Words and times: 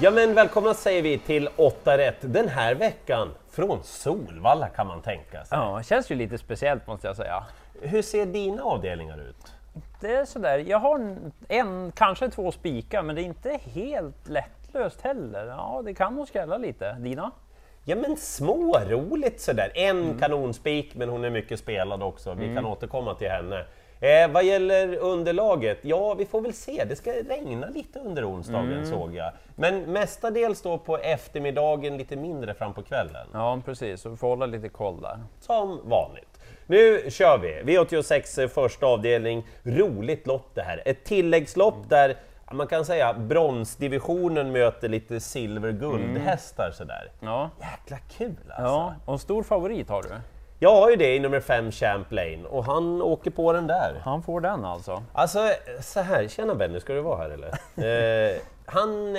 Ja 0.00 0.10
men 0.10 0.34
välkomna 0.34 0.74
säger 0.74 1.02
vi 1.02 1.18
till 1.18 1.48
8 1.56 1.98
rätt 1.98 2.16
den 2.20 2.48
här 2.48 2.74
veckan 2.74 3.34
från 3.50 3.82
Solvalla 3.82 4.68
kan 4.68 4.86
man 4.86 5.02
tänka 5.02 5.44
sig. 5.44 5.58
Ja, 5.58 5.82
känns 5.82 6.10
ju 6.10 6.14
lite 6.14 6.38
speciellt 6.38 6.86
måste 6.86 7.06
jag 7.06 7.16
säga. 7.16 7.44
Hur 7.82 8.02
ser 8.02 8.26
dina 8.26 8.62
avdelningar 8.62 9.20
ut? 9.28 9.52
Det 10.00 10.14
är 10.14 10.24
sådär, 10.24 10.58
jag 10.58 10.78
har 10.78 11.16
en, 11.48 11.92
kanske 11.96 12.30
två 12.30 12.52
spikar, 12.52 13.02
men 13.02 13.16
det 13.16 13.22
är 13.22 13.24
inte 13.24 13.58
helt 13.74 14.28
lättlöst 14.28 15.00
heller. 15.00 15.46
Ja, 15.46 15.82
det 15.84 15.94
kan 15.94 16.14
nog 16.14 16.28
skrälla 16.28 16.58
lite. 16.58 16.92
Dina? 16.92 17.30
Ja 17.84 17.96
men 17.96 18.16
småroligt 18.16 19.40
sådär. 19.40 19.70
En 19.74 20.18
kanonspik 20.18 20.94
men 20.94 21.08
hon 21.08 21.24
är 21.24 21.30
mycket 21.30 21.58
spelad 21.58 22.02
också. 22.02 22.34
Vi 22.34 22.54
kan 22.54 22.66
återkomma 22.66 23.14
till 23.14 23.30
henne. 23.30 23.64
Eh, 24.00 24.30
vad 24.30 24.44
gäller 24.44 24.96
underlaget, 24.96 25.78
ja 25.82 26.14
vi 26.14 26.26
får 26.26 26.40
väl 26.40 26.52
se. 26.52 26.84
Det 26.84 26.96
ska 26.96 27.10
regna 27.10 27.66
lite 27.66 27.98
under 27.98 28.30
onsdagen 28.30 28.86
såg 28.86 29.14
jag. 29.14 29.32
Men 29.56 29.80
mestadels 29.80 30.62
då 30.62 30.78
på 30.78 30.98
eftermiddagen, 30.98 31.96
lite 31.96 32.16
mindre 32.16 32.54
fram 32.54 32.74
på 32.74 32.82
kvällen. 32.82 33.26
Ja, 33.32 33.60
precis. 33.64 34.00
Så 34.00 34.08
vi 34.08 34.16
får 34.16 34.28
hålla 34.28 34.46
lite 34.46 34.68
koll 34.68 35.00
där. 35.00 35.18
Som 35.40 35.80
vanligt. 35.84 36.40
Nu 36.66 37.10
kör 37.10 37.38
vi! 37.38 37.76
V86 37.76 38.42
eh, 38.42 38.48
första 38.48 38.86
avdelning, 38.86 39.46
roligt 39.62 40.26
lopp 40.26 40.54
det 40.54 40.62
här. 40.62 40.82
Ett 40.84 41.04
tilläggslopp 41.04 41.88
där 41.88 42.16
ja, 42.46 42.54
man 42.54 42.66
kan 42.66 42.84
säga 42.84 43.14
bronsdivisionen 43.14 44.52
möter 44.52 44.88
lite 44.88 45.20
silver-guldhästar 45.20 46.70
sådär. 46.70 47.10
Ja. 47.20 47.50
Jäkla 47.60 47.98
kul 48.18 48.36
alltså! 48.48 48.62
ja, 48.62 48.94
och 49.04 49.12
en 49.12 49.18
stor 49.18 49.42
favorit 49.42 49.88
har 49.88 50.02
du. 50.02 50.08
Jag 50.60 50.74
har 50.74 50.90
ju 50.90 50.96
det 50.96 51.14
i 51.14 51.18
nummer 51.18 51.40
5 51.40 51.70
Champlain 51.72 52.46
och 52.46 52.64
han 52.64 53.02
åker 53.02 53.30
på 53.30 53.52
den 53.52 53.66
där. 53.66 54.00
Han 54.04 54.22
får 54.22 54.40
den 54.40 54.64
alltså. 54.64 55.02
Alltså 55.12 55.38
så 55.80 56.00
här, 56.00 56.28
tjena 56.28 56.54
Benny, 56.54 56.80
ska 56.80 56.92
du 56.92 57.00
vara 57.00 57.16
här 57.16 57.30
eller? 57.30 57.48
eh, 58.34 58.40
han 58.66 59.16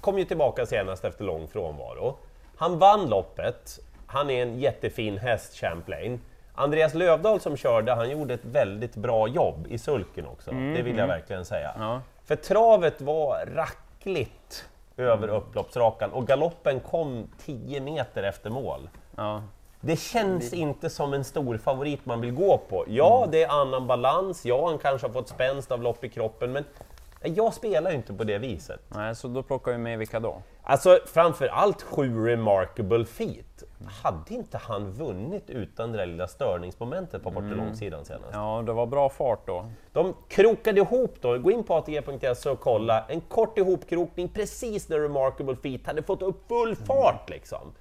kom 0.00 0.18
ju 0.18 0.24
tillbaka 0.24 0.66
senast 0.66 1.04
efter 1.04 1.24
lång 1.24 1.48
frånvaro. 1.48 2.16
Han 2.56 2.78
vann 2.78 3.10
loppet, 3.10 3.78
han 4.06 4.30
är 4.30 4.42
en 4.42 4.58
jättefin 4.58 5.18
häst 5.18 5.54
Champlain. 5.54 6.20
Andreas 6.54 6.94
Lövdahl 6.94 7.40
som 7.40 7.56
körde, 7.56 7.92
han 7.92 8.10
gjorde 8.10 8.34
ett 8.34 8.44
väldigt 8.44 8.96
bra 8.96 9.28
jobb 9.28 9.66
i 9.70 9.78
sulken 9.78 10.26
också, 10.26 10.50
det 10.50 10.82
vill 10.82 10.98
jag 10.98 11.06
verkligen 11.06 11.44
säga. 11.44 11.74
Ja. 11.78 12.00
För 12.24 12.36
travet 12.36 13.00
var 13.00 13.46
rackligt 13.54 14.64
över 14.96 15.28
upploppsrakan 15.28 16.12
och 16.12 16.26
galoppen 16.26 16.80
kom 16.80 17.28
10 17.44 17.80
meter 17.80 18.22
efter 18.22 18.50
mål. 18.50 18.88
Ja. 19.16 19.42
Det 19.80 19.96
känns 19.96 20.52
inte 20.52 20.90
som 20.90 21.14
en 21.14 21.24
stor 21.24 21.58
favorit 21.58 22.06
man 22.06 22.20
vill 22.20 22.32
gå 22.32 22.58
på. 22.58 22.84
Ja, 22.88 23.28
det 23.32 23.42
är 23.42 23.48
annan 23.48 23.86
balans, 23.86 24.46
ja, 24.46 24.68
han 24.68 24.78
kanske 24.78 25.06
har 25.06 25.12
fått 25.12 25.28
spänst 25.28 25.72
av 25.72 25.82
lopp 25.82 26.04
i 26.04 26.08
kroppen, 26.08 26.52
men 26.52 26.64
jag 27.22 27.54
spelar 27.54 27.90
ju 27.90 27.96
inte 27.96 28.14
på 28.14 28.24
det 28.24 28.38
viset. 28.38 28.80
Nej, 28.88 29.14
så 29.14 29.28
då 29.28 29.42
plockar 29.42 29.72
vi 29.72 29.78
med 29.78 29.98
vilka 29.98 30.20
då? 30.20 30.42
Alltså, 30.62 30.98
framför 31.06 31.46
allt 31.46 31.82
sju 31.82 32.26
remarkable 32.26 33.04
feet. 33.04 33.64
Hade 34.02 34.34
inte 34.34 34.58
han 34.58 34.90
vunnit 34.90 35.50
utan 35.50 35.92
det 35.92 35.98
där 35.98 36.06
lilla 36.06 36.28
störningsmomentet 36.28 37.22
på 37.22 37.30
bort 37.30 37.44
långsidan 37.44 38.04
senast? 38.04 38.30
Ja, 38.32 38.62
det 38.66 38.72
var 38.72 38.86
bra 38.86 39.08
fart 39.08 39.46
då. 39.46 39.70
De 39.92 40.14
krokade 40.28 40.80
ihop 40.80 41.14
då, 41.20 41.38
gå 41.38 41.50
in 41.50 41.64
på 41.64 41.74
ATG.se 41.74 42.50
och 42.50 42.60
kolla, 42.60 43.04
en 43.08 43.20
kort 43.20 43.58
ihopkrokning 43.58 44.28
precis 44.28 44.88
när 44.88 44.98
Remarkable 45.00 45.56
Feet 45.56 45.86
hade 45.86 46.02
fått 46.02 46.22
upp 46.22 46.48
full 46.48 46.76
fart 46.76 47.30
liksom. 47.30 47.72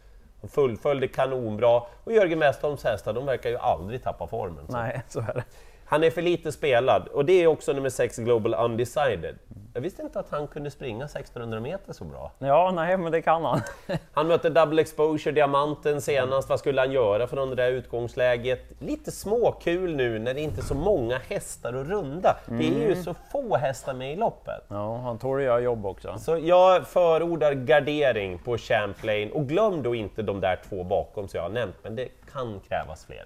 De 0.42 0.48
fullföljde 0.48 1.08
kanonbra 1.08 1.84
och 2.04 2.14
Jörgen 2.14 2.40
Westholms 2.40 2.84
hästar, 2.84 3.14
de 3.14 3.26
verkar 3.26 3.50
ju 3.50 3.58
aldrig 3.58 4.04
tappa 4.04 4.28
formen. 4.28 4.68
Så. 4.68 4.74
Nej, 4.74 5.02
så 5.08 5.20
är 5.20 5.34
det. 5.34 5.44
Han 5.90 6.04
är 6.04 6.12
för 6.12 6.22
lite 6.22 6.52
spelad 6.52 7.08
och 7.08 7.26
det 7.26 7.44
är 7.44 7.48
också 7.48 7.74
nummer 7.74 7.90
6 7.90 8.18
Global 8.18 8.54
Undecided. 8.54 9.36
Jag 9.74 9.82
visste 9.82 10.02
inte 10.02 10.20
att 10.20 10.30
han 10.30 10.48
kunde 10.48 10.72
springa 10.72 11.06
1600 11.06 11.60
meter 11.60 11.94
så 11.94 12.04
bra. 12.06 12.32
Ja, 12.40 12.72
nej, 12.76 12.98
men 12.98 13.12
det 13.12 13.22
kan 13.22 13.46
han. 13.46 13.62
Han 14.14 14.28
mötte 14.28 14.50
Double 14.50 14.82
Exposure, 14.82 15.32
Diamanten 15.32 16.02
senast. 16.02 16.50
Vad 16.50 16.60
skulle 16.60 16.82
han 16.82 16.92
göra 16.92 17.28
från 17.28 17.50
det 17.50 17.56
där 17.56 17.72
utgångsläget? 17.72 18.60
Lite 18.80 19.12
småkul 19.12 19.96
nu 19.96 20.20
när 20.20 20.34
det 20.34 20.42
inte 20.42 20.62
är 20.62 20.64
så 20.64 20.76
många 20.76 21.18
hästar 21.30 21.74
att 21.74 21.88
runda. 21.88 22.38
Det 22.46 22.68
är 22.68 22.90
ju 22.90 23.04
så 23.04 23.16
få 23.32 23.58
hästar 23.58 23.94
med 23.94 24.14
i 24.14 24.16
loppet. 24.16 24.64
Ja, 24.68 24.98
han 24.98 25.18
tål 25.18 25.38
att 25.38 25.44
göra 25.44 25.60
jobb 25.60 25.86
också. 25.86 26.18
Så 26.20 26.38
jag 26.38 26.88
förordar 26.88 27.54
gardering 27.54 28.40
på 28.40 28.58
Champlain 28.58 29.32
och 29.32 29.48
glöm 29.48 29.84
då 29.84 29.96
inte 29.96 30.22
de 30.22 30.40
där 30.42 30.60
två 30.70 30.84
bakom 30.84 31.28
som 31.28 31.38
jag 31.38 31.44
har 31.44 31.50
nämnt, 31.50 31.76
men 31.84 31.96
det 31.96 32.08
kan 32.34 32.60
krävas 32.68 33.06
fler. 33.06 33.26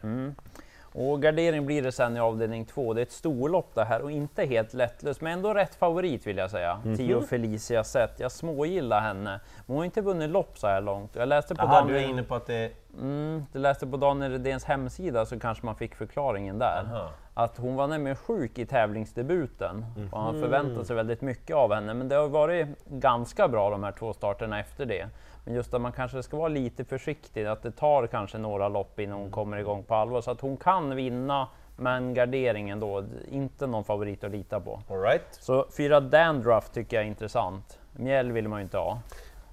Och 0.93 1.21
gardering 1.21 1.65
blir 1.65 1.81
det 1.81 1.91
sen 1.91 2.17
i 2.17 2.19
avdelning 2.19 2.65
två. 2.65 2.93
Det 2.93 3.01
är 3.01 3.03
ett 3.03 3.11
storlopp 3.11 3.75
det 3.75 3.83
här 3.83 4.01
och 4.01 4.11
inte 4.11 4.45
helt 4.45 4.73
lättlöst, 4.73 5.21
men 5.21 5.33
ändå 5.33 5.53
rätt 5.53 5.75
favorit 5.75 6.27
vill 6.27 6.37
jag 6.37 6.51
säga. 6.51 6.81
Mhm. 6.85 6.97
Tio 6.97 7.21
Felicia 7.21 7.83
Zet. 7.83 8.19
Jag 8.19 8.31
smågillar 8.31 9.01
henne. 9.01 9.39
Men 9.55 9.67
hon 9.67 9.77
har 9.77 9.85
inte 9.85 10.01
vunnit 10.01 10.29
lopp 10.29 10.59
så 10.59 10.67
här 10.67 10.81
långt. 10.81 11.15
Jag 11.15 11.27
läste 11.29 11.55
på 11.55 11.65
Jaha, 11.65 11.85
du 11.85 11.97
är 11.97 12.09
inne 12.09 12.23
på 12.23 12.35
att 12.35 12.47
det... 12.47 12.71
mm, 12.99 13.45
jag 13.51 13.59
läste 13.61 13.87
på 13.87 13.97
Daniel 13.97 14.31
Redéns 14.31 14.63
hemsida 14.65 15.25
så 15.25 15.39
kanske 15.39 15.65
man 15.65 15.75
fick 15.75 15.95
förklaringen 15.95 16.59
där. 16.59 16.83
Aha. 16.93 17.09
Att 17.33 17.57
hon 17.57 17.75
var 17.75 17.87
nämligen 17.87 18.15
sjuk 18.15 18.57
i 18.59 18.65
tävlingsdebuten 18.65 19.85
och 19.95 19.99
Mhm. 20.01 20.09
han 20.13 20.39
förväntade 20.39 20.85
sig 20.85 20.95
väldigt 20.95 21.21
mycket 21.21 21.55
av 21.55 21.73
henne. 21.73 21.93
Men 21.93 22.07
det 22.09 22.15
har 22.15 22.27
varit 22.27 22.67
ganska 22.85 23.47
bra 23.47 23.69
de 23.69 23.83
här 23.83 23.91
två 23.91 24.13
starterna 24.13 24.59
efter 24.59 24.85
det. 24.85 25.07
Men 25.45 25.53
just 25.55 25.73
att 25.73 25.81
man 25.81 25.91
kanske 25.91 26.23
ska 26.23 26.37
vara 26.37 26.47
lite 26.47 26.85
försiktig, 26.85 27.45
att 27.45 27.61
det 27.63 27.71
tar 27.71 28.07
kanske 28.07 28.37
några 28.37 28.69
lopp 28.69 28.99
innan 28.99 29.17
hon 29.19 29.31
kommer 29.31 29.57
igång 29.57 29.83
på 29.83 29.95
allvar. 29.95 30.21
Så 30.21 30.31
att 30.31 30.41
hon 30.41 30.57
kan 30.57 30.95
vinna, 30.95 31.47
men 31.77 32.13
garderingen 32.13 32.79
då, 32.79 33.03
inte 33.31 33.67
någon 33.67 33.83
favorit 33.83 34.23
att 34.23 34.31
lita 34.31 34.59
på. 34.59 34.81
All 34.89 35.01
right. 35.01 35.23
Så 35.31 35.65
fyra 35.77 35.99
Dandruff 35.99 36.69
tycker 36.69 36.97
jag 36.97 37.03
är 37.03 37.07
intressant. 37.07 37.79
Mjäll 37.91 38.31
vill 38.31 38.47
man 38.47 38.59
ju 38.59 38.63
inte 38.63 38.77
ha. 38.77 38.99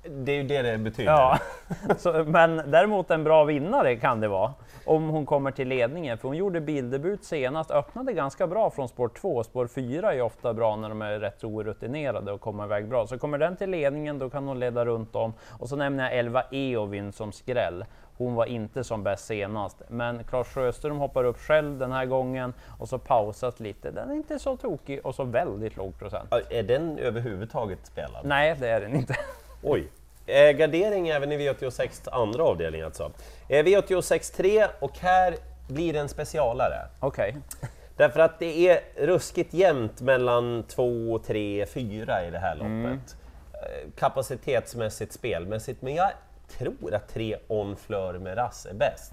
Det 0.02 0.32
är 0.32 0.36
ju 0.36 0.42
det 0.42 0.62
det 0.62 0.78
betyder. 0.78 1.12
Ja, 1.12 1.38
så, 1.98 2.24
men 2.26 2.56
däremot 2.66 3.10
en 3.10 3.24
bra 3.24 3.44
vinnare 3.44 3.96
kan 3.96 4.20
det 4.20 4.28
vara. 4.28 4.54
Om 4.84 5.08
hon 5.08 5.26
kommer 5.26 5.50
till 5.50 5.68
ledningen, 5.68 6.18
för 6.18 6.28
hon 6.28 6.36
gjorde 6.36 6.60
bildebut 6.60 7.24
senast, 7.24 7.70
öppnade 7.70 8.12
ganska 8.12 8.46
bra 8.46 8.70
från 8.70 8.88
spår 8.88 9.08
2. 9.08 9.44
Spår 9.44 9.66
4 9.66 10.14
är 10.14 10.22
ofta 10.22 10.54
bra 10.54 10.76
när 10.76 10.88
de 10.88 11.02
är 11.02 11.18
rätt 11.18 11.44
orutinerade 11.44 12.32
och 12.32 12.40
kommer 12.40 12.64
iväg 12.64 12.88
bra. 12.88 13.06
Så 13.06 13.18
kommer 13.18 13.38
den 13.38 13.56
till 13.56 13.70
ledningen, 13.70 14.18
då 14.18 14.30
kan 14.30 14.48
hon 14.48 14.60
leda 14.60 14.84
runt 14.84 15.16
om. 15.16 15.32
Och 15.58 15.68
så 15.68 15.76
nämner 15.76 16.04
jag 16.04 16.18
11 16.18 16.42
Eovin 16.50 17.12
som 17.12 17.32
skräll. 17.32 17.84
Hon 18.16 18.34
var 18.34 18.46
inte 18.46 18.84
som 18.84 19.02
bäst 19.02 19.26
senast, 19.26 19.82
men 19.88 20.24
Claes 20.24 20.48
Sjöström 20.48 20.98
hoppar 20.98 21.24
upp 21.24 21.38
själv 21.38 21.78
den 21.78 21.92
här 21.92 22.06
gången 22.06 22.54
och 22.78 22.88
så 22.88 22.98
pausat 22.98 23.60
lite. 23.60 23.90
Den 23.90 24.10
är 24.10 24.14
inte 24.14 24.38
så 24.38 24.56
tokig 24.56 25.00
och 25.06 25.14
så 25.14 25.24
väldigt 25.24 25.76
låg 25.76 25.98
procent. 25.98 26.32
Är 26.50 26.62
den 26.62 26.98
överhuvudtaget 26.98 27.86
spelad? 27.86 28.20
Nej, 28.24 28.56
det 28.60 28.68
är 28.68 28.80
den 28.80 28.96
inte. 28.96 29.16
Oj! 29.62 29.88
Eh, 30.26 30.50
gardering 30.50 31.08
även 31.08 31.32
i 31.32 31.38
V86 31.38 32.08
andra 32.12 32.44
avdelning 32.44 32.82
alltså. 32.82 33.12
Eh, 33.48 33.64
V86 33.64 34.36
3 34.36 34.66
och 34.80 34.98
här 34.98 35.34
blir 35.68 35.92
det 35.92 35.98
en 35.98 36.08
specialare. 36.08 36.86
Okej. 37.00 37.36
Därför 37.96 38.20
att 38.20 38.38
det 38.38 38.68
är 38.68 38.80
ruskigt 39.06 39.54
jämnt 39.54 40.00
mellan 40.00 40.62
2, 40.62 41.18
3, 41.18 41.66
4 41.66 42.26
i 42.26 42.30
det 42.30 42.38
här 42.38 42.54
loppet. 42.54 43.16
Eh, 43.52 43.90
Kapacitetsmässigt, 43.98 45.12
spelmässigt, 45.12 45.82
men 45.82 45.94
jag 45.94 46.10
tror 46.58 46.94
att 46.94 47.08
3 47.08 47.36
On 47.48 47.76
Fleur 47.76 48.18
med 48.18 48.36
Rass 48.36 48.66
är 48.66 48.74
bäst. 48.74 49.12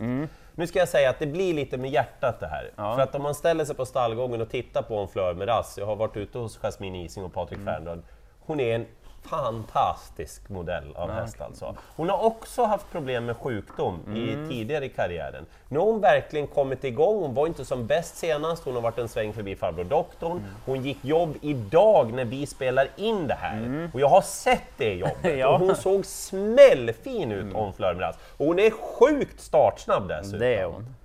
Nu 0.56 0.68
ska 0.68 0.79
jag 0.79 0.90
säga 0.90 1.09
att 1.09 1.19
det 1.19 1.28
blir 1.28 1.53
lite 1.53 1.78
med 1.78 1.91
hjärtat 1.91 2.40
det 2.40 2.47
här. 2.47 2.72
Ja. 2.75 2.96
För 2.96 3.03
att 3.03 3.16
om 3.16 3.24
man 3.24 3.35
ställer 3.35 3.66
sig 3.66 3.75
på 3.75 3.85
stallgången 3.85 4.41
och 4.41 4.50
tittar 4.50 4.81
på 4.81 5.02
On 5.02 5.08
Fleur 5.08 5.34
med 5.34 5.47
Rass, 5.47 5.75
jag 5.78 5.85
har 5.85 5.96
varit 5.96 6.18
ute 6.18 6.38
hos 6.38 6.58
Jasmine 6.58 7.06
Ising 7.06 7.24
och 7.24 7.34
Patrik 7.34 7.59
Fernrad, 7.66 8.03
hon 8.40 8.59
är 8.59 8.75
en 8.75 8.85
fantastisk 9.28 10.50
modell 10.50 10.96
av 10.96 11.12
häst 11.12 11.42
alltså. 11.42 11.76
Hon 11.96 12.10
har 12.10 12.24
också 12.26 12.64
haft 12.64 12.92
problem 12.92 13.26
med 13.26 13.38
sjukdom 13.38 14.16
i, 14.16 14.50
tidigare 14.50 14.86
i 14.86 14.90
karriären. 14.90 15.46
Nu 15.70 15.80
har 15.80 15.86
hon 15.86 16.02
verkligen 16.02 16.48
kommit 16.48 16.84
igång, 16.84 17.22
hon 17.22 17.34
var 17.34 17.48
inte 17.48 17.66
som 17.66 17.88
bäst 17.88 18.18
senast, 18.18 18.64
hon 18.64 18.76
har 18.76 18.82
varit 18.82 18.98
en 18.98 19.10
sväng 19.10 19.34
förbi 19.34 19.56
farbror 19.56 19.84
doktorn. 19.84 20.44
Hon 20.66 20.82
gick 20.84 20.98
jobb 21.06 21.36
idag 21.42 22.14
när 22.14 22.26
vi 22.26 22.46
spelar 22.46 22.88
in 22.96 23.28
det 23.28 23.34
här. 23.34 23.90
Och 23.94 24.00
jag 24.00 24.09
har 24.09 24.22
sett 24.22 24.64
det 24.78 24.94
jobbet 24.94 25.38
Ja. 25.38 25.47
och 25.47 25.59
hon 25.59 25.76
såg 25.76 26.06
smällfin 26.06 27.32
ut 27.32 27.56
om 27.56 27.73
Flörmeras. 27.73 28.16
Och 28.38 28.46
hon 28.46 28.59
är 28.59 28.72
sjukt 28.72 29.41
startsnabb 29.41 30.08
dessutom. 30.08 30.40
Det 30.40 30.56
är 30.56 30.66
hon. 30.66 30.96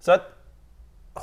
Så 0.00 0.12
att 0.12 0.22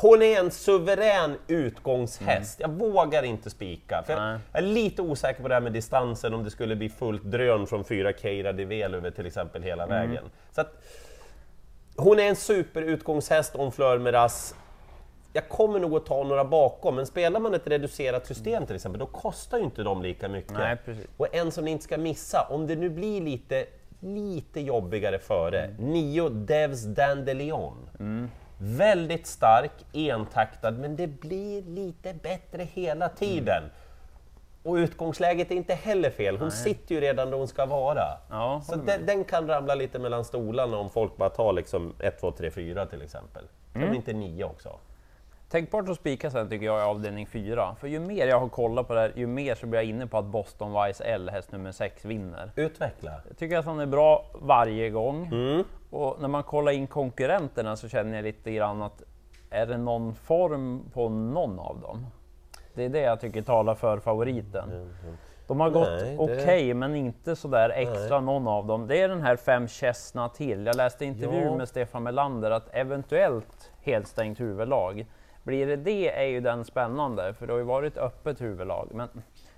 hon 0.01 0.21
är 0.21 0.39
en 0.39 0.51
suverän 0.51 1.37
utgångshäst. 1.47 2.59
Jag 2.59 2.69
vågar 2.69 3.23
inte 3.23 3.49
spika. 3.49 4.03
För 4.05 4.13
jag, 4.13 4.39
är 4.53 4.61
lite 4.61 5.01
osäker 5.01 5.41
på 5.41 5.47
det 5.47 5.53
här 5.53 5.61
med 5.61 5.73
distansen, 5.73 6.33
om 6.33 6.43
det 6.43 6.51
skulle 6.51 6.75
bli 6.75 6.89
fullt 6.89 7.23
drön 7.23 7.67
från 7.67 7.83
4 7.83 8.13
Keira 8.13 8.53
de 8.53 8.65
Velöver 8.65 9.11
till 9.11 9.25
exempel 9.25 9.63
hela 9.63 9.87
vägen. 9.87 10.23
Så 10.51 10.61
att, 10.61 10.83
hon 11.95 12.19
är 12.19 12.23
en 12.23 12.35
superutgångshäst 12.35 13.55
om 13.55 13.71
Fleur 13.71 13.99
Meras. 13.99 14.55
Jag 15.33 15.49
kommer 15.49 15.79
nog 15.79 15.95
att 15.95 16.05
ta 16.05 16.23
några 16.23 16.45
bakom, 16.45 16.95
men 16.95 17.05
spelar 17.05 17.39
man 17.39 17.53
ett 17.53 17.67
reducerat 17.67 18.27
system 18.27 18.65
till 18.65 18.75
exempel, 18.75 18.99
då 18.99 19.05
kostar 19.05 19.57
ju 19.57 19.63
inte 19.63 19.83
de 19.83 20.01
lika 20.01 20.29
mycket. 20.29 20.53
Nej. 20.53 20.77
Och 21.17 21.35
en 21.35 21.51
som 21.51 21.65
ni 21.65 21.71
inte 21.71 21.83
ska 21.83 21.97
missa, 21.97 22.47
om 22.49 22.67
det 22.67 22.75
nu 22.75 22.89
blir 22.89 23.21
lite, 23.21 23.65
lite 23.99 24.61
jobbigare 24.61 25.19
före, 25.19 25.63
Mm. 25.63 25.91
Nio 25.91 26.29
Devs 26.29 26.83
Dandelion. 26.83 27.89
Väldigt 28.57 29.27
stark, 29.27 29.71
entaktad, 29.93 30.71
men 30.71 30.95
det 30.95 31.07
blir 31.07 31.61
lite 31.61 32.13
bättre 32.13 32.63
hela 32.63 33.09
tiden. 33.09 33.63
Och 34.63 34.73
utgångsläget 34.75 35.51
är 35.51 35.55
inte 35.55 35.73
heller 35.73 36.09
fel. 36.09 36.37
Hon 36.37 36.51
sitter 36.51 36.95
ju 36.95 37.01
redan 37.01 37.29
där 37.29 37.37
hon 37.37 37.47
ska 37.47 37.65
vara. 37.65 38.03
Ja, 38.29 38.61
Så 38.65 38.75
den, 38.75 39.05
den 39.05 39.23
kan 39.23 39.47
ramla 39.47 39.75
lite 39.75 39.99
mellan 39.99 40.25
stolarna 40.25 40.77
om 40.77 40.89
folk 40.89 41.17
bara 41.17 41.29
tar 41.29 41.53
liksom 41.53 41.93
1, 41.99 42.19
2, 42.21 42.31
3, 42.31 42.51
4 42.51 42.85
till 42.85 43.01
exempel. 43.01 43.43
Kan 43.73 43.83
Mm. 43.83 43.95
inte 43.95 44.13
9 44.13 44.43
också? 44.43 44.69
Tänkbart 45.55 45.89
att 45.89 45.95
spika 45.95 46.31
sen 46.31 46.49
tycker 46.49 46.65
jag 46.65 46.79
i 46.79 46.83
avdelning 46.83 47.27
4. 47.27 47.75
För 47.79 47.87
ju 47.87 47.99
mer 47.99 48.27
jag 48.27 48.39
har 48.39 48.49
kollat 48.49 48.87
på 48.87 48.93
det 48.93 48.99
här, 48.99 49.11
ju 49.15 49.27
mer 49.27 49.55
så 49.55 49.67
blir 49.67 49.79
jag 49.79 49.89
inne 49.89 50.07
på 50.07 50.17
att 50.17 50.25
Boston 50.25 50.83
Wise 50.83 51.03
L, 51.03 51.29
häst 51.33 51.51
nummer 51.51 51.71
6, 51.71 52.05
vinner. 52.05 52.51
Utveckla. 52.55 53.11
Jag 53.27 53.37
tycker 53.37 53.57
att 53.57 53.65
han 53.65 53.79
är 53.79 53.85
bra 53.85 54.25
varje 54.33 54.89
gång. 54.89 55.27
Mm. 55.27 55.63
Och 55.89 56.21
när 56.21 56.27
man 56.27 56.43
kollar 56.43 56.71
in 56.71 56.87
konkurrenterna 56.87 57.75
så 57.75 57.89
känner 57.89 58.15
jag 58.15 58.23
lite 58.23 58.51
grann 58.51 58.81
att 58.81 59.03
är 59.49 59.65
det 59.65 59.77
någon 59.77 60.15
form 60.15 60.81
på 60.93 61.09
någon 61.09 61.59
av 61.59 61.79
dem? 61.79 62.05
Det 62.73 62.85
är 62.85 62.89
det 62.89 63.01
jag 63.01 63.19
tycker 63.19 63.41
talar 63.41 63.75
för 63.75 63.99
favoriten. 63.99 64.89
De 65.47 65.59
har 65.59 65.69
gått 65.69 65.87
Nej, 65.87 66.17
det- 66.17 66.17
okej, 66.17 66.73
men 66.73 66.95
inte 66.95 67.35
sådär 67.35 67.69
extra 67.69 68.19
någon 68.21 68.47
av 68.47 68.65
dem. 68.65 68.87
Det 68.87 69.01
är 69.01 69.09
den 69.09 69.21
här 69.21 69.35
fem 69.35 69.67
Chesna 69.67 70.29
till. 70.29 70.65
Jag 70.65 70.75
läste 70.75 71.05
intervju 71.05 71.41
Ja. 71.43 71.57
med 71.57 71.67
Stefan 71.67 72.03
Melander 72.03 72.51
att 72.51 72.69
eventuellt 72.71 73.71
helstängt 73.81 74.39
huvudlag. 74.39 75.05
Blir 75.45 75.67
det 75.67 75.75
det 75.75 76.09
är 76.15 76.25
ju 76.25 76.39
den 76.41 76.65
spännande, 76.65 77.33
för 77.33 77.47
det 77.47 77.53
har 77.53 77.57
ju 77.57 77.63
varit 77.65 77.97
öppet 77.97 78.41
huvudlag. 78.41 78.89
Men 78.93 79.07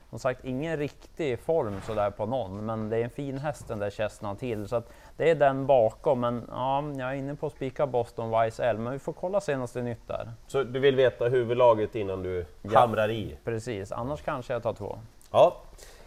som 0.10 0.19
sagt, 0.19 0.45
ingen 0.45 0.78
riktig 0.78 1.39
form 1.39 1.81
sådär 1.86 2.12
på 2.12 2.25
någon, 2.25 2.66
men 2.66 2.89
det 2.89 2.98
är 2.98 3.04
en 3.04 3.10
fin 3.10 3.38
häst 3.38 3.68
den 3.68 3.80
där 3.80 3.89
Chesna 3.89 4.36
till. 4.36 4.68
Så 4.68 4.75
att 4.75 4.89
det 5.18 5.30
är 5.30 5.36
den 5.36 5.66
bakom, 5.66 6.19
men 6.19 6.45
ja, 6.51 6.84
jag 6.98 7.10
är 7.12 7.13
inne 7.13 7.36
på 7.36 7.48
att 7.48 7.54
spika 7.54 7.88
Boston 7.88 8.42
Wise 8.42 8.63
L, 8.63 8.78
men 8.78 8.94
vi 8.94 9.00
får 9.00 9.13
kolla 9.13 9.42
senaste 9.42 9.81
nytt 9.81 10.07
där. 10.07 10.31
Så 10.48 10.63
du 10.63 10.80
vill 10.80 10.95
veta 10.95 11.25
huvudlaget 11.28 11.95
innan 11.95 12.24
du 12.24 12.45
Ja. 12.62 12.80
hamrar 12.80 13.10
i? 13.10 13.38
Precis, 13.44 13.92
annars 13.92 14.22
kanske 14.22 14.54
jag 14.54 14.63
tar 14.63 14.74
två. 14.74 15.00
Ja. 15.31 15.56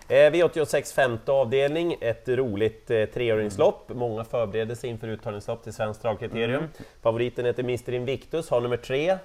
Eh, 0.09 0.15
V86 0.33 0.95
femte 0.95 1.33
avdelning, 1.33 1.97
ett 2.01 2.29
roligt 2.29 2.91
eh, 2.91 3.05
treåringslopp. 3.05 3.89
Många 3.95 4.25
förbereder 4.25 4.75
sig 4.75 4.91
inför 4.91 5.09
uttagningslopp 5.09 5.63
till 5.63 5.73
Svenskt 5.73 6.03
dragkriterium. 6.03 6.65
Favoriten 7.03 7.45
heter 7.45 7.63
Mr 7.63 7.93
Invictus, 7.93 8.51
har 8.51 8.61
nummer 8.61 8.77
tre. 8.77 9.19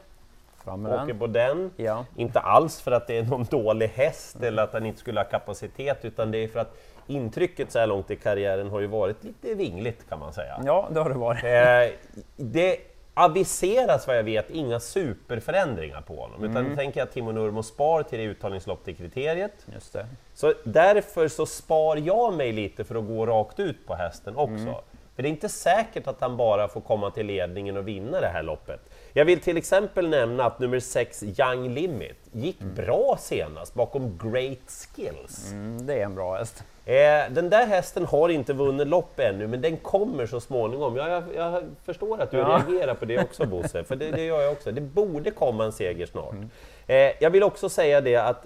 Fram 0.65 0.85
Åker 0.85 1.05
den. 1.07 1.19
på 1.19 1.27
den. 1.27 1.71
Ja. 1.77 2.05
Inte 2.15 2.39
alls 2.39 2.81
för 2.81 2.91
att 2.91 3.07
det 3.07 3.17
är 3.17 3.23
någon 3.23 3.43
dålig 3.43 3.87
häst 3.87 4.43
eller 4.43 4.63
att 4.63 4.73
han 4.73 4.85
inte 4.85 4.99
skulle 4.99 5.19
ha 5.19 5.25
kapacitet, 5.25 6.05
utan 6.05 6.31
det 6.31 6.37
är 6.43 6.47
för 6.47 6.59
att 6.59 6.77
intrycket 7.07 7.71
så 7.71 7.79
här 7.79 7.87
långt 7.87 8.11
i 8.11 8.15
karriären 8.15 8.69
har 8.69 8.79
ju 8.79 8.87
varit 8.87 9.23
lite 9.23 9.55
vingligt 9.55 10.09
kan 10.09 10.19
man 10.19 10.33
säga. 10.33 10.61
ja, 10.65 10.87
det 10.91 10.99
har 10.99 11.09
det 11.09 11.15
varit. 11.15 11.43
Eh, 11.43 11.95
det 12.35 12.77
aviseras 13.13 14.07
vad 14.07 14.17
jag 14.17 14.23
vet 14.23 14.49
inga 14.49 14.79
superförändringar 14.79 16.01
på 16.01 16.15
honom, 16.15 16.43
utan 16.43 16.57
Mm. 16.57 16.69
då 16.69 16.75
tänker 16.75 16.99
jag 16.99 17.11
Timo 17.11 17.31
Nurmo 17.31 17.63
spar 17.63 18.03
till 18.03 18.19
det 18.19 18.25
uttagningslopp 18.25 18.83
till 18.85 18.95
kriteriet. 18.95 19.51
Just 19.73 19.93
det. 19.93 20.05
Så 20.33 20.53
därför 20.63 21.27
så 21.27 21.45
spar 21.45 21.95
jag 21.97 22.33
mig 22.33 22.51
lite 22.51 22.83
för 22.83 22.95
att 22.95 23.07
gå 23.07 23.25
rakt 23.25 23.59
ut 23.59 23.87
på 23.87 23.95
hästen 23.95 24.35
också. 24.35 24.53
Mm. 24.63 24.73
För 25.15 25.23
det 25.23 25.27
är 25.27 25.31
inte 25.31 25.49
säkert 25.49 26.07
att 26.07 26.21
han 26.21 26.37
bara 26.37 26.67
får 26.67 26.81
komma 26.81 27.11
till 27.11 27.25
ledningen 27.25 27.77
och 27.77 27.87
vinna 27.87 28.21
det 28.21 28.27
här 28.27 28.43
loppet. 28.43 28.79
Jag 29.17 29.25
vill 29.25 29.39
till 29.39 29.57
exempel 29.57 30.09
nämna 30.09 30.45
att 30.45 30.59
nummer 30.59 30.79
6, 30.79 31.23
Young 31.23 31.69
Limit, 31.73 32.17
gick 32.31 32.59
bra 32.59 33.17
senast 33.19 33.73
bakom 33.73 34.17
Great 34.23 34.57
Skills. 34.95 35.51
Mm, 35.51 35.85
det 35.85 35.93
är 35.93 36.03
en 36.05 36.15
bra 36.15 36.37
häst. 36.37 36.63
Eh, 36.85 36.93
den 37.29 37.49
där 37.49 37.65
hästen 37.67 38.05
har 38.05 38.29
inte 38.29 38.53
vunnit 38.53 38.87
lopp 38.87 39.19
ännu, 39.19 39.47
men 39.47 39.61
den 39.61 39.77
kommer 39.77 40.25
så 40.25 40.39
småningom. 40.39 40.95
Jag, 40.95 41.09
jag, 41.09 41.23
jag 41.35 41.63
förstår 41.85 42.21
att 42.21 42.31
du 42.31 42.37
Ja. 42.37 42.61
reagerar 42.67 42.93
på 42.93 43.05
det 43.05 43.19
också 43.19 43.45
Bosse, 43.47 43.83
för 43.83 43.95
det, 43.95 44.11
det 44.11 44.25
gör 44.25 44.41
jag 44.41 44.51
också. 44.51 44.71
Det 44.71 44.81
borde 44.81 45.31
komma 45.31 45.65
en 45.65 45.71
seger 45.71 46.05
snart. 46.05 46.33
Mm. 46.33 46.49
Eh, 46.87 47.11
jag 47.19 47.29
vill 47.29 47.43
också 47.43 47.69
säga 47.69 48.01
det 48.01 48.15
att 48.15 48.45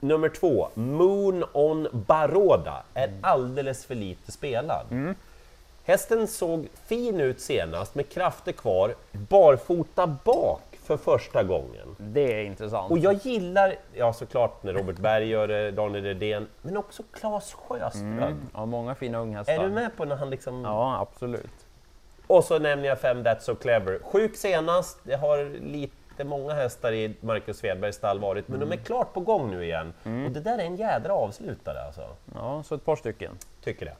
nummer 0.00 0.28
två, 0.28 0.68
Moon 0.74 1.44
on 1.52 1.88
Baroda, 1.92 2.82
är 2.94 3.08
Mm. 3.08 3.18
alldeles 3.22 3.84
för 3.86 3.94
lite 3.94 4.32
spelad. 4.32 4.86
Hästen 5.88 6.26
såg 6.26 6.68
fin 6.86 7.20
ut 7.20 7.40
senast 7.40 7.94
med 7.94 8.08
krafter 8.08 8.52
kvar, 8.52 8.94
barfota 9.12 10.06
bak 10.06 10.62
för 10.82 10.96
första 10.96 11.42
gången. 11.42 11.96
Det 11.98 12.40
är 12.40 12.44
intressant. 12.44 12.90
Och 12.90 12.98
jag 12.98 13.14
gillar, 13.14 13.74
ja 13.94 14.12
såklart 14.12 14.62
när 14.62 14.72
Robert 14.72 14.96
Berg 14.96 15.28
gör 15.28 15.48
det, 15.48 15.70
Daniel 15.70 16.04
Redén, 16.04 16.46
men 16.62 16.76
också 16.76 17.02
Claes 17.12 17.52
Sjöström. 17.52 18.18
Mm, 18.18 18.40
ja, 18.54 18.66
många 18.66 18.94
fina 18.94 19.18
unghästar. 19.18 19.54
Är 19.54 19.58
du 19.58 19.68
med 19.68 19.96
på 19.96 20.04
när 20.04 20.16
han 20.16 20.30
liksom... 20.30 20.64
Ja, 20.64 20.98
absolut. 21.00 21.66
Och 22.26 22.44
så 22.44 22.58
nämner 22.58 22.88
jag 22.88 23.00
fem 23.00 23.22
That's 23.22 23.40
So 23.40 23.54
Clever. 23.54 23.98
Sjuk 24.02 24.36
senast, 24.36 24.98
det 25.02 25.16
har 25.16 25.60
lite 25.60 26.24
många 26.24 26.54
hästar 26.54 26.92
i 26.92 27.14
Marcus 27.20 27.58
Svedbergs 27.58 27.96
stall 27.96 28.18
varit, 28.18 28.48
men 28.48 28.60
de 28.60 28.72
är 28.72 28.76
klart 28.76 29.14
på 29.14 29.20
gång 29.20 29.50
nu 29.50 29.64
igen. 29.64 29.92
Och 30.26 30.32
det 30.32 30.40
där 30.40 30.58
är 30.58 30.62
en 30.62 30.76
jädra 30.76 31.12
avslutare 31.12 31.82
alltså. 31.82 32.02
Ja, 32.34 32.62
så 32.62 32.74
ett 32.74 32.84
par 32.84 32.96
stycken. 32.96 33.38
Tycker 33.64 33.86
det. 33.86 33.94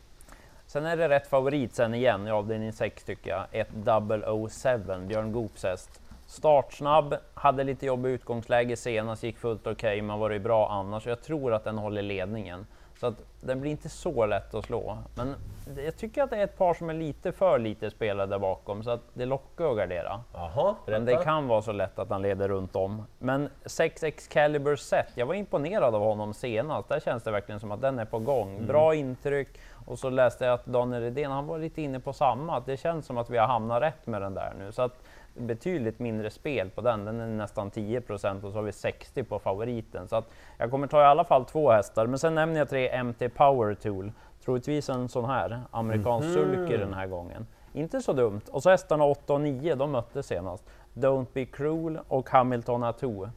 Sen 0.69 0.87
är 0.87 0.97
det 0.97 1.09
rätt 1.09 1.27
favorit 1.27 1.75
sen 1.75 1.95
igen 1.95 2.27
i 2.27 2.31
avdelning 2.31 2.73
6 2.73 3.05
tycker 3.05 3.31
jag. 3.31 3.47
Ett 3.53 3.69
007, 3.69 5.07
Björn 5.07 5.33
Goops 5.33 5.63
häst. 5.63 6.01
Startsnabb, 6.27 7.15
hade 7.35 7.65
lite 7.65 7.87
jobbigt 7.87 8.11
utgångsläge 8.11 8.77
senast, 8.77 9.23
gick 9.23 9.39
fullt 9.39 9.67
okej, 9.67 10.03
men 10.03 10.19
var 10.19 10.31
det 10.31 10.39
bra 10.39 10.69
annars. 10.71 11.07
Jag 11.07 11.23
tror 11.23 11.55
att 11.55 11.65
den 11.65 11.79
håller 11.79 12.03
ledningen. 12.03 12.67
Så 13.01 13.07
att 13.07 13.15
den 13.41 13.61
blir 13.61 13.71
inte 13.71 13.89
så 13.89 14.27
lätt 14.27 14.55
att 14.55 14.65
slå. 14.65 14.99
Men 15.15 15.35
jag 15.77 15.97
tycker 15.97 16.23
att 16.23 16.31
det 16.31 16.37
är 16.37 16.45
ett 16.45 16.59
par 16.59 16.75
som 16.75 16.91
är 16.91 16.95
lite 16.95 17.33
för 17.33 17.59
lite 17.59 17.91
spelade 17.91 18.39
bakom, 18.39 18.83
så 18.83 18.91
att 18.91 19.03
det 19.15 19.25
lockar 19.25 19.71
att 19.71 19.77
gardera. 19.77 20.21
Jaha, 20.35 20.75
Men 20.87 21.05
det 21.05 21.25
kan 21.25 21.49
vara 21.49 21.63
så 21.63 21.73
lätt 21.73 21.99
att 21.99 22.11
han 22.11 22.23
leder 22.23 22.49
runt 22.49 22.77
om. 22.77 23.07
Men 23.19 23.49
6 23.65 24.03
Excalibur 24.03 24.77
set, 24.77 25.09
jag 25.15 25.27
var 25.27 25.35
imponerad 25.35 25.95
av 25.95 26.03
honom 26.03 26.35
senast. 26.35 26.89
Där 26.89 27.01
känns 27.01 27.23
det 27.23 27.31
verkligen 27.31 27.61
som 27.61 27.73
att 27.73 27.81
den 27.81 27.99
är 27.99 28.05
på 28.05 28.19
gång. 28.19 28.67
Bra 28.67 28.95
intryck. 28.95 29.49
Och 29.89 29.99
så 29.99 30.11
läste 30.11 30.45
jag 30.45 30.55
att 30.55 30.67
Daniel 30.67 31.03
Redén, 31.03 31.31
han 31.31 31.47
var 31.47 31.59
lite 31.59 31.83
inne 31.83 32.01
på 32.01 32.13
samma. 32.13 32.57
Att 32.57 32.67
det 32.67 32.77
känns 32.77 33.07
som 33.07 33.19
att 33.19 33.31
vi 33.31 33.39
har 33.39 33.47
hamnat 33.47 33.83
rätt 33.83 34.07
med 34.07 34.23
den 34.23 34.35
där 34.35 34.55
nu. 34.59 34.73
Så 34.73 34.83
att 34.83 35.03
betydligt 35.35 35.99
mindre 35.99 36.31
spel 36.31 36.71
på 36.71 36.81
den. 36.81 37.05
Den 37.05 37.21
är 37.21 37.27
nästan 37.27 37.71
10% 37.71 38.45
och 38.45 38.53
så 38.53 38.59
har 38.59 38.63
vi 38.63 38.73
60 38.73 39.25
på 39.25 39.39
favoriten. 39.39 40.09
Så 40.09 40.17
att 40.17 40.31
jag 40.59 40.71
kommer 40.71 40.87
ta 40.87 41.01
i 41.01 41.05
alla 41.05 41.25
fall 41.25 41.45
två 41.45 41.71
hästar. 41.71 42.07
Men 42.07 42.19
sen 42.19 42.35
nämner 42.35 42.59
jag 42.59 42.69
tre 42.69 43.03
MT 43.03 43.29
Power 43.29 43.75
Tool. 43.75 44.13
Troligtvis 44.45 44.89
en 44.89 45.09
sån 45.09 45.25
här 45.25 45.61
amerikansk 45.71 46.29
sulky 46.29 46.77
den 46.77 46.95
här 46.95 47.07
gången. 47.07 47.47
Inte 47.73 48.01
så 48.01 48.13
dumt. 48.13 48.43
Och 48.51 48.63
så 48.63 48.71
hästarna 48.71 49.05
8 49.05 49.35
och 49.35 49.41
9, 49.41 49.75
de 49.75 49.93
möttes 49.93 50.27
senast. 50.27 50.65
Don't 50.95 51.27
Be 51.33 51.45
Cruel 51.45 51.99
och 52.09 52.31
Hamilton 52.31 52.83
Atou. 52.83 53.29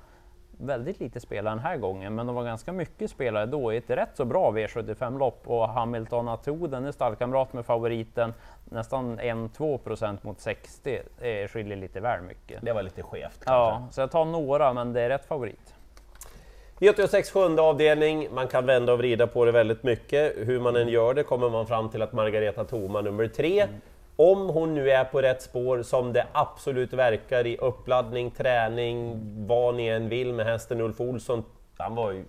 Väldigt 0.63 0.99
lite 0.99 1.19
spelare 1.19 1.55
den 1.55 1.63
här 1.63 1.77
gången, 1.77 2.15
men 2.15 2.27
de 2.27 2.35
var 2.35 2.43
ganska 2.43 2.71
mycket 2.71 3.11
spelare 3.11 3.45
då 3.45 3.73
i 3.73 3.77
ett 3.77 3.89
rätt 3.89 4.09
så 4.13 4.25
bra 4.25 4.51
V75-lopp. 4.51 5.41
Och 5.45 5.69
Hamilton 5.69 6.27
Atou, 6.27 6.67
den 6.67 6.85
är 6.85 6.91
stallkamrat 6.91 7.53
med 7.53 7.65
favoriten. 7.65 8.33
Nästan 8.65 9.19
1-2 9.19 9.77
procent 9.77 10.23
mot 10.23 10.39
60, 10.39 10.99
det 11.19 11.51
skiljer 11.51 11.77
lite 11.77 11.99
väl 11.99 12.21
mycket. 12.21 12.61
Det 12.61 12.73
var 12.73 12.83
lite 12.83 13.03
skevt 13.03 13.39
kanske. 13.43 13.51
Ja, 13.51 13.87
så 13.91 14.01
jag 14.01 14.11
tar 14.11 14.25
några, 14.25 14.73
men 14.73 14.93
det 14.93 15.01
är 15.01 15.09
rätt 15.09 15.25
favorit. 15.25 15.73
V86 16.79 17.33
sjunde 17.33 17.61
avdelning, 17.61 18.27
man 18.33 18.47
kan 18.47 18.65
vända 18.65 18.93
och 18.93 18.99
vrida 18.99 19.27
på 19.27 19.45
det 19.45 19.51
väldigt 19.51 19.83
mycket. 19.83 20.33
Hur 20.37 20.59
man 20.59 20.75
än 20.75 20.87
gör 20.87 21.13
det 21.13 21.23
kommer 21.23 21.49
man 21.49 21.67
fram 21.67 21.89
till 21.89 22.01
att 22.01 22.13
Margareta 22.13 22.65
Thoma 22.65 23.01
nummer 23.01 23.27
tre, 23.27 23.67
om 24.15 24.49
hon 24.49 24.73
nu 24.75 24.91
är 24.91 25.03
på 25.03 25.21
rätt 25.21 25.41
spår 25.41 25.83
som 25.83 26.13
det 26.13 26.25
absolut 26.31 26.93
verkar 26.93 27.47
i 27.47 27.57
uppladdning, 27.57 28.31
träning, 28.31 29.19
vad 29.47 29.75
ni 29.75 29.87
än 29.87 30.09
vill 30.09 30.33
med 30.33 30.45
hästen 30.45 30.81
Ulf 30.81 31.01
Olsson, 31.01 31.43
han 31.77 31.95
var 31.95 32.11
ju 32.11 32.23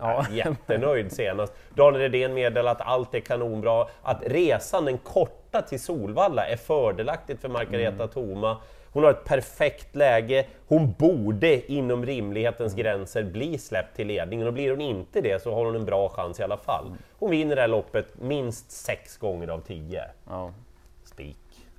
Ja. 0.00 0.26
jättenöjd 0.32 1.12
senast. 1.12 1.52
Daniel 1.74 2.02
Redén 2.02 2.34
meddelar 2.34 2.72
att 2.72 2.80
allt 2.80 3.14
är 3.14 3.20
kanonbra, 3.20 3.86
att 4.02 4.22
resan, 4.26 4.84
den 4.84 4.98
korta 4.98 5.62
till 5.62 5.80
Solvalla, 5.80 6.46
är 6.46 6.56
fördelaktigt 6.56 7.40
för 7.40 7.48
Margareta 7.48 8.06
Thoma. 8.08 8.56
Hon 8.92 9.04
har 9.04 9.10
ett 9.10 9.24
perfekt 9.24 9.96
läge, 9.96 10.46
hon 10.68 10.92
borde 10.98 11.72
inom 11.72 12.06
rimlighetens 12.06 12.74
gränser 12.74 13.22
bli 13.22 13.58
släppt 13.58 13.96
till 13.96 14.06
ledningen 14.06 14.46
och 14.46 14.52
blir 14.52 14.70
hon 14.70 14.80
inte 14.80 15.20
det 15.20 15.42
så 15.42 15.54
har 15.54 15.64
hon 15.64 15.76
en 15.76 15.84
bra 15.84 16.08
chans 16.08 16.40
i 16.40 16.42
alla 16.42 16.56
fall. 16.56 16.84
Hon 17.18 17.30
vinner 17.30 17.54
det 17.56 17.60
här 17.60 17.68
loppet 17.68 18.06
minst 18.20 18.70
sex 18.70 19.16
gånger 19.16 19.48
av 19.48 19.60
tio. 19.60 20.04
Ja. 20.28 20.50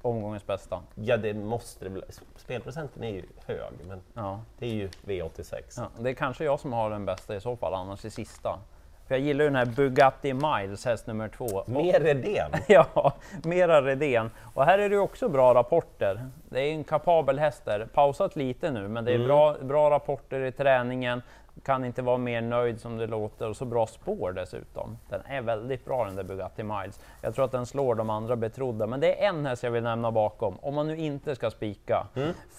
Omgångens 0.05 0.47
bästa. 0.47 0.81
Ja, 0.95 1.17
det 1.17 1.33
måste 1.33 1.83
det 1.85 1.89
bli. 1.89 2.01
Spelprocenten 2.35 3.03
är 3.03 3.09
ju 3.09 3.23
hög, 3.45 3.73
men 3.87 4.01
Ja. 4.13 4.39
det 4.59 4.65
är 4.65 4.73
ju 4.73 4.87
V86. 4.87 5.61
Ja, 5.77 5.89
det 5.99 6.09
är 6.09 6.13
kanske 6.13 6.43
jag 6.45 6.59
som 6.59 6.73
har 6.73 6.89
den 6.89 7.05
bästa 7.05 7.35
i 7.35 7.41
så 7.41 7.55
fall, 7.57 7.73
annars 7.73 8.05
i 8.05 8.09
sista. 8.09 8.59
För 9.07 9.15
jag 9.15 9.21
gillar 9.21 9.43
ju 9.43 9.49
den 9.49 9.55
här 9.55 9.65
Bugatti 9.65 10.33
Miles, 10.33 10.85
häst 10.85 11.07
nummer 11.07 11.27
två. 11.27 11.63
Mer 11.65 11.99
Redén. 11.99 12.51
Ja, 12.67 13.13
mera 13.43 13.81
Redén. 13.81 14.31
Och 14.53 14.65
här 14.65 14.79
är 14.79 14.89
det 14.89 14.97
också 14.97 15.29
bra 15.29 15.53
rapporter. 15.53 16.25
Det 16.49 16.59
är 16.59 16.71
en 16.71 16.83
kapabel 16.83 17.39
häst 17.39 17.65
där. 17.65 17.87
Pausat 17.93 18.35
lite 18.35 18.71
nu, 18.71 18.87
men 18.87 19.05
det 19.05 19.13
är 19.13 19.19
bra, 19.19 19.55
bra 19.61 19.89
rapporter 19.89 20.39
i 20.39 20.51
träningen. 20.51 21.21
Kan 21.63 21.85
inte 21.85 22.01
vara 22.01 22.17
mer 22.17 22.41
nöjd 22.41 22.81
som 22.81 22.97
det 22.97 23.07
låter 23.07 23.49
och 23.49 23.57
så 23.57 23.65
bra 23.65 23.87
spår 23.87 24.31
dessutom. 24.31 24.97
Den 25.09 25.21
är 25.25 25.41
väldigt 25.41 25.85
bra 25.85 26.05
den 26.05 26.15
där 26.15 26.23
Bugatti 26.23 26.63
Miles. 26.63 26.99
Jag 27.21 27.35
tror 27.35 27.45
att 27.45 27.51
den 27.51 27.65
slår 27.65 27.95
de 27.95 28.09
andra 28.09 28.35
betrodda, 28.35 28.87
men 28.87 28.99
det 28.99 29.23
är 29.23 29.29
en 29.29 29.45
häst 29.45 29.63
jag 29.63 29.71
vill 29.71 29.83
nämna 29.83 30.11
bakom. 30.11 30.57
Om 30.61 30.75
man 30.75 30.87
nu 30.87 30.97
inte 30.97 31.35
ska 31.35 31.51
spika. 31.51 32.07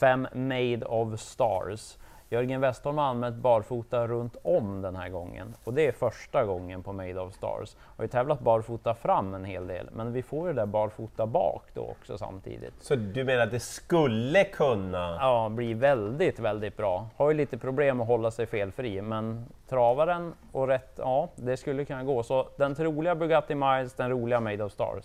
Fem 0.00 0.28
Made 0.32 0.86
of 0.86 1.20
Stars. 1.20 1.96
Jörgen 2.30 2.60
Westholm 2.60 2.98
har 2.98 3.04
använt 3.04 3.36
barfota 3.36 4.06
runt 4.06 4.36
om 4.42 4.82
den 4.82 4.96
här 4.96 5.08
gången 5.08 5.54
och 5.64 5.74
det 5.74 5.86
är 5.86 5.92
första 5.92 6.44
gången 6.44 6.82
på 6.82 6.92
Made 6.92 7.20
of 7.20 7.34
Stars. 7.34 7.76
Har 7.96 8.04
ju 8.04 8.08
tävlat 8.08 8.40
barfota 8.40 8.94
fram 8.94 9.34
en 9.34 9.44
hel 9.44 9.66
del, 9.66 9.88
men 9.92 10.12
vi 10.12 10.22
får 10.22 10.48
ju 10.48 10.54
det 10.54 10.60
där 10.60 10.66
barfota 10.66 11.26
bak 11.26 11.62
då 11.74 11.80
också 11.80 12.18
samtidigt. 12.18 12.74
Så 12.80 12.96
du 12.96 13.24
menar 13.24 13.42
att 13.42 13.50
det 13.50 13.60
skulle 13.60 14.44
kunna... 14.44 15.16
Ja, 15.20 15.48
bli 15.48 15.74
väldigt, 15.74 16.38
väldigt 16.38 16.76
bra. 16.76 17.08
Har 17.16 17.30
ju 17.30 17.36
lite 17.36 17.58
problem 17.58 18.00
att 18.00 18.06
hålla 18.06 18.30
sig 18.30 18.46
felfri, 18.46 19.02
men 19.02 19.46
travar 19.68 20.06
den 20.06 20.34
och 20.52 20.68
rätt, 20.68 20.94
ja, 20.96 21.28
det 21.36 21.56
skulle 21.56 21.84
kunna 21.84 22.04
gå. 22.04 22.22
Så 22.22 22.48
den 22.56 22.74
troliga 22.74 23.14
Bugatti 23.14 23.54
Miles, 23.54 23.94
den 23.94 24.10
roliga 24.10 24.40
Made 24.40 24.64
of 24.64 24.72
Stars. 24.72 25.04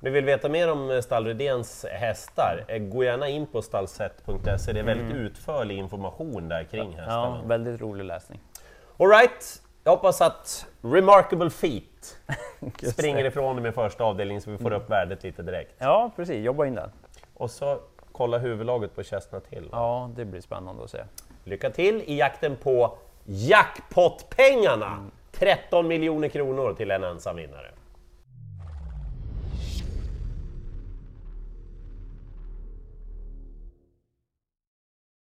ni 0.04 0.10
vill 0.10 0.24
veta 0.24 0.48
mer 0.48 0.72
om 0.72 1.02
Stall 1.02 1.26
Rydéns 1.26 1.84
hästar, 1.90 2.64
eh, 2.68 2.78
gå 2.78 3.04
gärna 3.04 3.28
in 3.28 3.46
på 3.46 3.62
stallset.se. 3.62 4.72
Det 4.72 4.78
är 4.80 4.82
väldigt 4.84 5.16
utförlig 5.16 5.76
information 5.78 6.48
där 6.48 6.64
kring 6.64 6.92
Ja, 6.92 6.98
hästarna. 6.98 7.42
väldigt 7.44 7.80
rolig 7.80 8.04
läsning. 8.04 8.40
Alright, 8.98 9.62
jag 9.84 9.90
hoppas 9.90 10.20
att 10.20 10.66
Remarkable 10.82 11.50
Feet 11.50 12.18
springer 12.92 13.22
det. 13.22 13.28
ifrån 13.28 13.56
det 13.56 13.62
med 13.62 13.74
första 13.74 14.04
avdelningen 14.04 14.42
så 14.42 14.50
vi 14.50 14.58
får 14.58 14.72
upp 14.72 14.90
värdet 14.90 15.22
lite 15.22 15.42
direkt. 15.42 15.74
Ja, 15.78 16.10
precis. 16.16 16.44
Jobba 16.44 16.66
in 16.66 16.74
den. 16.74 16.90
Och 17.34 17.50
så 17.50 17.78
kolla 18.12 18.38
huvudlaget 18.38 18.94
på 18.94 19.02
Chestnut 19.02 19.44
Hill. 19.50 19.68
Ja, 19.72 20.10
det 20.16 20.24
blir 20.24 20.40
spännande 20.40 20.84
att 20.84 20.90
se. 20.90 20.98
Lycka 21.44 21.70
till 21.70 22.02
i 22.06 22.18
jakten 22.18 22.56
på 22.56 22.98
jackpot-pengarna! 23.24 25.06
13 25.32 25.88
miljoner 25.88 26.28
kronor 26.28 26.74
till 26.74 26.90
en 26.90 27.04
ensam 27.04 27.36
vinnare. 27.36 27.70